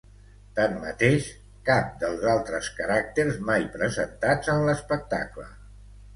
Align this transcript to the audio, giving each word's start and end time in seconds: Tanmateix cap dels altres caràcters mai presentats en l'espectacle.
Tanmateix 0.59 1.27
cap 1.67 1.91
dels 2.05 2.25
altres 2.31 2.71
caràcters 2.81 3.39
mai 3.51 3.69
presentats 3.77 4.53
en 4.57 4.67
l'espectacle. 4.71 5.49